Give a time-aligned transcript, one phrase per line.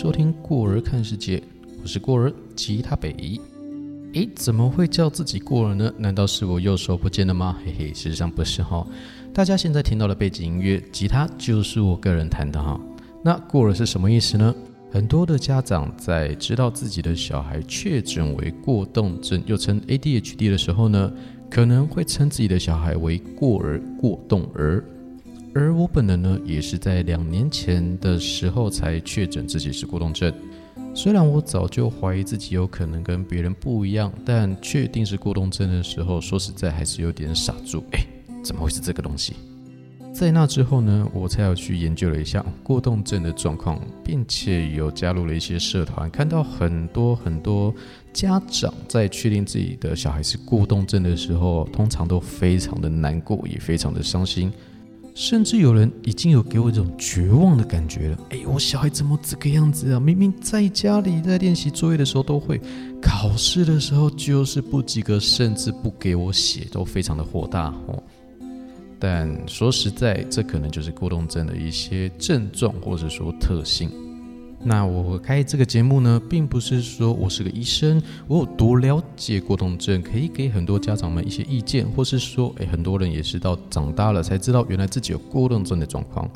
[0.00, 1.42] 收听过儿看世界，
[1.82, 3.38] 我是过儿吉他北。
[4.14, 5.92] 诶，怎么会叫自己过儿呢？
[5.98, 7.58] 难道是我右手不见了吗？
[7.62, 8.86] 嘿嘿，事实上不是哈。
[9.34, 12.80] 大家现在听到的背景音乐，吉他就是我个人弹的哈。
[13.22, 14.54] 那过儿是什么意思呢？
[14.90, 21.12] 很多的家长在知道自己的小孩确诊为过动症，又称 ADHD 的时候呢，
[21.50, 24.82] 可能会称自己的小孩为过儿、过动儿。
[25.52, 30.32] 而我本人呢，也是在两年前的时候才确诊自己是过动症。
[30.94, 37.82] 虽然我早就怀疑自己有可能跟别人不一样，但确定是过动症的时候，说实在还是有点傻住。
[37.92, 38.00] 哎，
[38.44, 39.34] 怎么会是这个东西？
[40.12, 47.74] 在那之后呢，我才有去研究了一下过动症的状况，并且有加入了一些社团，看到很多很多
[48.12, 54.52] 家长在确定自己的小孩是过动症的时候，通常都非常的难过，也非常的伤心。
[55.14, 58.18] 甚至有人已经有给我一种绝望的感觉了。
[58.30, 60.00] 哎，我小孩怎么这个样子啊？
[60.00, 62.60] 明明在家里在练习作业的时候都会，
[63.02, 68.02] 考试的时候就是不及格，甚至不给我写，都非常的火大哦。
[68.98, 73.90] 但说实在，这可能就是过动症的一些症状或者说特性。
[74.62, 86.30] 那我开这个节目呢，并不是说我是个医生，我有多了解过动症，可以给很多家长们一些意见，或是说，诶，很多人也是到长大了才知道原来自己有过动症的状况。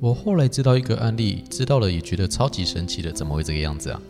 [0.00, 4.00] 我后来知道一个案例，知道了也觉得超级神奇的，怎么会这个样子啊？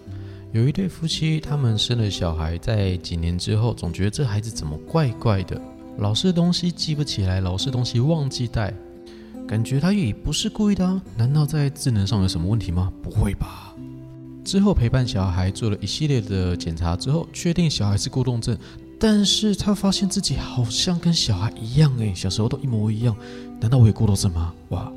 [0.53, 5.61] 有一对夫妻，他们生了小孩，在几年之后，总觉得这孩子怎么怪怪的，
[5.99, 8.73] 老是东西记不起来，老是东西忘记带。
[9.47, 11.01] 感觉他也不是故意的啊？
[11.17, 12.93] 难道在智能上有什么问题吗？
[13.03, 13.73] 不会吧。
[14.45, 18.57] 之后陪伴小孩做了一系列的检查之后，确定小孩是过动症，
[18.99, 23.17] 但是他发现自己好像跟小孩一样诶，小时候都一模一样。
[23.61, 24.53] 难道我也过动症吗？
[24.71, 24.93] 哇！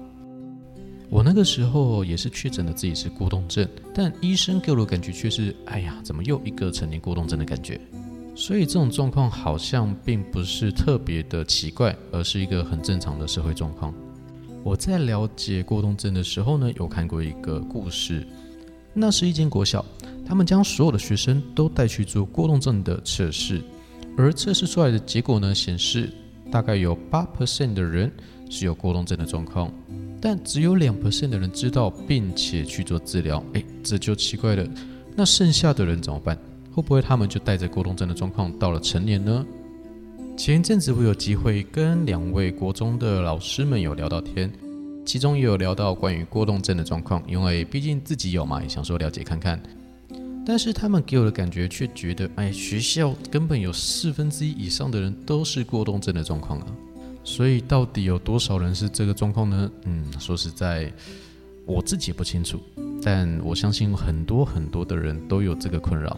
[1.10, 7.80] 我那个时候也是确诊了自己是过动症，但医生给我的感觉却是，哎呀，怎么又一个成年过动症的感觉？
[8.36, 13.92] 所以这种状况好像并不是特别的奇怪，而是一个很正常的社会状况。
[14.64, 18.26] 我在了解过动症的时候呢，有看过一个故事。
[18.94, 19.86] 那是一间国小，
[20.26, 23.62] 他们将所有的学生都带去做过动症的测试，
[24.18, 26.12] 而测试出来的结果呢，显示
[26.52, 28.12] 大概有八 percent 的人
[28.50, 29.72] 是有过动症的状况，
[30.20, 33.44] 但只有两 percent 的人知道并且去做治疗。
[33.54, 34.68] 诶，这就奇怪了。
[35.16, 36.38] 那剩下的人怎么办？
[36.72, 39.46] 会不会他们就带着过动症的状况到了成年呢？
[40.40, 44.50] 前一阵子我有机会跟两位国中的老师们有聊到天，
[45.06, 49.62] 其中也有聊到关于过动症的状况，因为毕竟自己有嘛，也想说了解看看。
[50.46, 56.68] 但是他们给我的感觉却觉得，哎，学校根本有四分之一以上的人都是过动症的状况啊。
[57.26, 59.70] 所以到底有多少人是这个状况呢？
[59.84, 60.90] 嗯，说实在，
[61.66, 62.58] 我自己不清楚，
[63.04, 66.18] 但我相信很多很多的人都有这个困扰。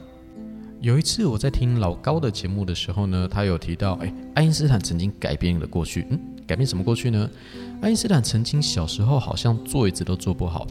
[0.81, 6.07] 有一次我在听老高的节目的时候呢，他有提到，哎，爱因斯坦曾经改变了过去。
[6.09, 7.29] 嗯，改变什么过去呢？
[7.83, 10.65] 爱因斯坦曾经小时候好像坐椅子都坐不好，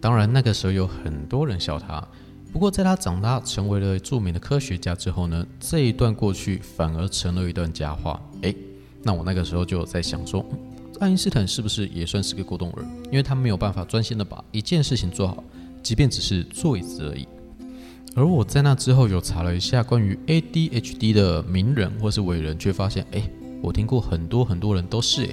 [0.00, 2.04] 当然那个时候有很多人笑他。
[2.52, 8.20] 不过在他长大成为了著名的科学家之后呢，这一段过去反而成了一段佳话。
[8.42, 8.52] 哎，
[9.04, 10.44] 那我那个时候就在想说，
[10.98, 12.84] 爱因斯坦是不是也算是个过动儿？
[13.04, 15.44] 因为他没有办法专心的把一件事情做好，
[15.84, 17.28] 即便只是坐椅子而已。
[18.14, 23.22] 而我在那之后有查了一下关于 ADHD 的名人或是伟人，却发现，哎，
[23.62, 25.28] 我听过很多很多人都是，哎，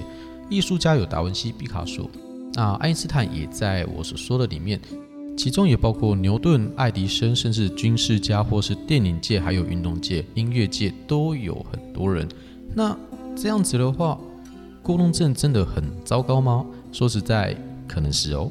[0.49, 2.09] 艺术家有达文西、毕卡索，
[2.53, 4.79] 那爱因斯坦也在我所说的里面，
[5.37, 12.25] 其中也包括牛顿、爱迪生，甚至军事家或是电影界，还有运动界、音乐界都有很多人。
[12.73, 12.97] 那
[13.35, 14.17] 这样子的话，
[14.81, 16.65] 过动症真的很糟糕吗？
[16.93, 17.53] 说实在，
[17.89, 18.49] 可能是哦。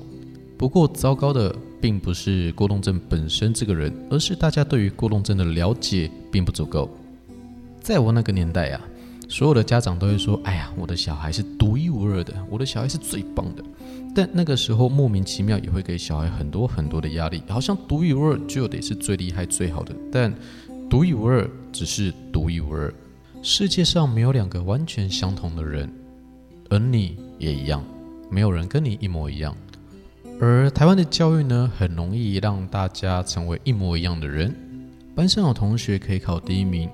[0.59, 1.57] 不过糟糕的。
[1.81, 6.91] 并不是过动症本身这个人，而是大家对于过动症的了解并不足够。
[7.81, 8.81] 在我那个年代啊，
[9.29, 13.63] 所有的家长都会说：“哎呀，我的小孩是独一无二的，我的小孩是最棒的。”
[14.15, 19.95] 但那个时候莫名其妙也会给小孩很多很多的压力，好像独一无二就得是最厉害、最好的。
[20.11, 20.35] 但
[20.91, 22.93] 独一无二只是独一无二，
[23.43, 25.89] 世界上没有两个完全相同的人，
[26.69, 27.85] 而你也一样，
[28.31, 29.57] 没有人跟你一模一样。
[30.41, 34.55] 而台湾的教育呢，很容易让大家成为一模一样的人。
[35.15, 36.89] 班上有同学可以考第一名，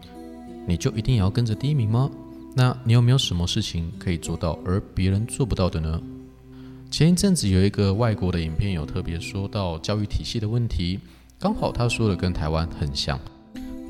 [0.67, 2.11] 你就一定要跟着第一名吗？
[2.57, 6.01] 那你有没有什么事情可以做到，而别人做不到的呢？
[6.91, 10.99] 前一阵子有一个外国的影片，有特别说到教育体系的问题，
[11.39, 13.21] 刚好他说的跟台湾很像。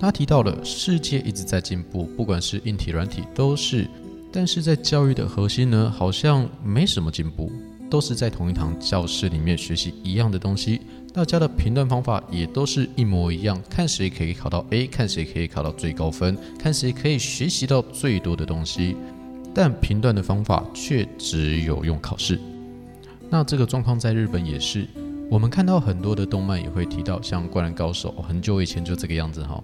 [0.01, 3.89] 他提到了世界一直在进步，不管是硬体软体都是，
[4.33, 7.53] 但是在教育的核心呢，好像没什么进步。
[7.90, 10.81] 都是在同一堂教室里面学习一样的东西，
[11.12, 18.96] 大家的评断方法也都是一模一样，看谁可以考到 A，看谁可以考到最高分，看谁可以学习到最多的东西。
[19.56, 22.40] 但评断的方法却只有用考试。
[23.31, 24.88] 那这个状况在日本也是，
[25.31, 29.62] 我们看到很多的动漫也会提到，像《灌篮高手》，很久以前就这个样子哈。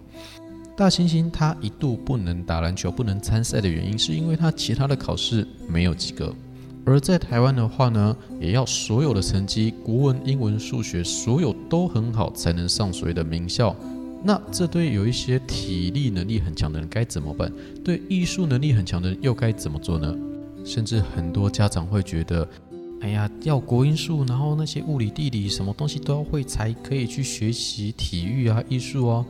[0.76, 6.32] 大猩猩他一度不能打篮球、不能参赛的原因，是因为他其他的考试没有及格。
[6.90, 13.74] 而在台湾的话呢，也要所有的成绩，国文、英文、数学，所有都很好，才能上所谓的名校。
[14.24, 17.50] 那这对有一些体力能力很强的人该怎么办？
[17.84, 20.12] 对艺术能力很强的人又该怎么做呢？
[20.64, 22.46] 甚至很多家长会觉得，
[23.00, 29.24] 哎呀，要国音数，然后那些物理、地理什么东西都要会，才可以去学习体育啊、艺术啊，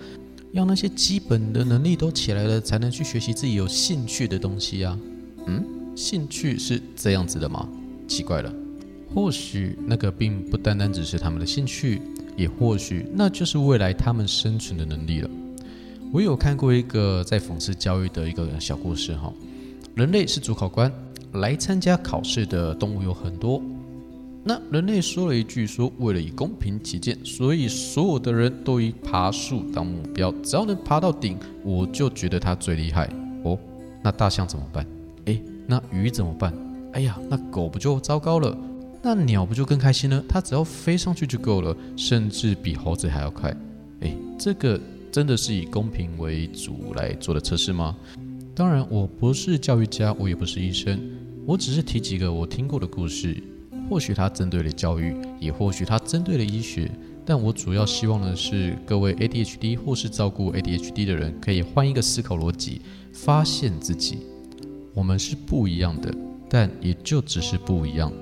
[0.52, 4.98] 要那些基本的能力都起来了，才能去学习自己有兴趣的东西啊。
[5.46, 5.62] 嗯，
[6.00, 7.68] 兴趣是这样子的吗？
[8.08, 8.50] 奇怪了，
[9.14, 12.00] 或许那个并不单单只是他们的兴趣。
[12.38, 15.28] 也或许那就是未来他们生存的能力了。
[16.10, 19.30] 我有看过一个在讽刺教育的一个小故事哈，
[19.94, 20.90] 人类是主考官，
[21.34, 23.60] 来参加考试的动物有很多。
[24.42, 33.06] 那人类说了一句说，为了以公平起见，所以所有的人都以爬树当目标，只要能爬到顶，我就觉得他最厉害
[33.44, 33.58] 哦。
[34.02, 34.86] 那大象怎么办？
[35.26, 36.52] 诶，那鱼怎么办？
[36.94, 38.58] 哎呀，那狗不就糟糕了？
[39.00, 40.20] 那鸟不就更开心呢？
[40.28, 43.56] 它只要飞上去就够了，甚至比猴子还要快。
[44.00, 44.80] 诶，这个
[45.12, 47.96] 真的是以公平为主来做的测试吗？
[48.52, 50.98] 当然，我不是教育家，我也不是医生，
[51.46, 53.40] 我只是提几个我听过的故事。
[53.88, 56.90] 或许它针对了教育，也或许它针对了医学。
[57.24, 62.82] 但我主要希望的是，各位 ADHD 或是照顾 ADHD 的人，可以换一个思考逻辑，
[63.12, 64.18] 发现自己，
[64.94, 66.12] 我们是不一样的，
[66.48, 68.12] 但也就只是不一样。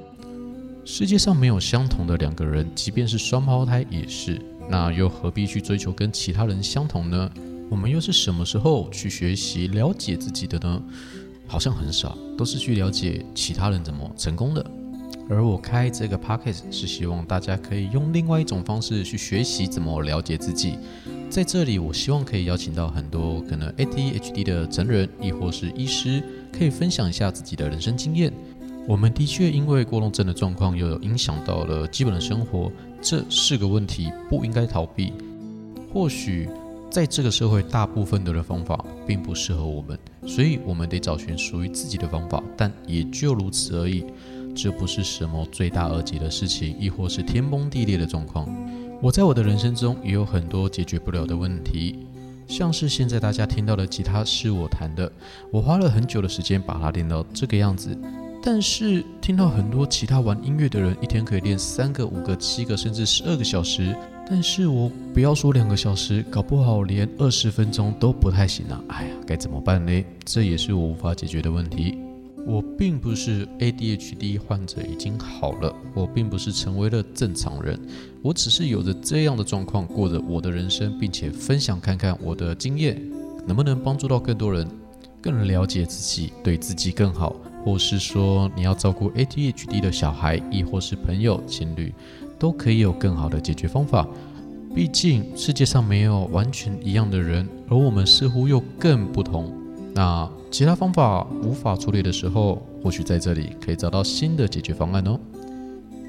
[0.85, 4.41] 世界上没有相同的两个人，即便是双胞胎也是。
[4.71, 7.31] 那又何必去追求跟其他人相同呢？
[7.71, 10.83] 我们又是什么时候去学习了解自己的呢？
[11.47, 14.65] 好像很少，都是去了解其他人怎么成功的。
[15.31, 20.79] 而我开这个 p o c k e t 是希望大家可以用另外一种方式去学习怎么了解自己。
[21.29, 26.23] 在这里，我希望可以邀请到很多可能 ADHD 的成人，亦或是医师，
[26.53, 28.33] 可以分享一下自己的人生经验。
[28.87, 32.73] 我们的确因为过动症的状况，又有影响到了基本的生活，
[33.03, 35.13] 这是个问题，不应该逃避。
[35.93, 36.49] 或许
[36.91, 42.43] 在这个社会，大部分的方法并不适合我们，所以我们得找寻属于自己的方法。
[42.57, 44.05] 但也就如此而已，
[44.55, 48.49] 这不是什么罪大恶极的事情，亦或是天崩地裂的状况。
[49.03, 51.99] 我在我的人生中也有很多解决不了的问题，
[52.49, 55.11] 像是现在大家听到的吉他是我弹的，
[55.53, 57.97] 我花了很久的时间把它练到这个样子。
[58.43, 63.95] 但是听到很多其他玩音乐的人一天可以练三个、五个、七个，甚至十二个小时，
[64.29, 68.83] 但是我不要说两个小时，搞不好连二十分钟都不太行啊！
[68.89, 70.05] 哎呀，该怎么办呢？
[70.25, 71.99] 这也是我无法解决的问题。
[72.49, 77.79] 我并不是 ADHD 患者已经好了，我并不是成为了正常人，
[78.23, 82.99] 我只是有着这样的状况，过着我的人生，并且分享看看我的经验，
[83.47, 84.67] 能不能帮助到更多人，
[85.21, 87.37] 更了解自己，对自己更好。
[87.63, 91.93] 或是说你要照顾 ADHD 的小孩，亦或是朋友、情侣，
[92.39, 94.09] 都可以有更好的解决方法。
[94.75, 99.53] 毕竟世界上没有完全一样的人，而我们似乎又更不同。
[99.95, 105.19] 那其他方法无法处理的时候，或许在这里可以找到新的解决方案哦。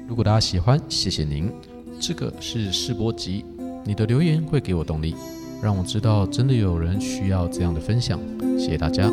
[0.06, 1.50] 如果大家喜欢，谢谢您。
[1.98, 3.44] 这个是世博集，
[3.84, 5.14] 你的留言会给我动力，
[5.62, 8.18] 让我知道真的有人需要这样的分享。
[8.58, 9.10] 谢谢大家。